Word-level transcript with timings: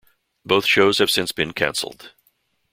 Both 0.43 0.65
shows 0.65 0.97
have 0.97 1.11
since 1.11 1.31
been 1.31 1.53
cancelled. 1.53 2.13